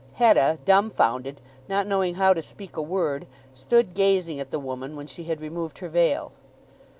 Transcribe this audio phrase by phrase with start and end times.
[0.15, 1.39] Hetta, dumbfounded,
[1.69, 5.39] not knowing how to speak a word, stood gazing at the woman when she had
[5.39, 6.31] removed her veil.